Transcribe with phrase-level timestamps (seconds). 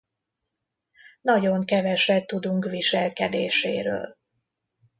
[1.21, 4.17] Nagyon keveset tudunk viselkedéséről.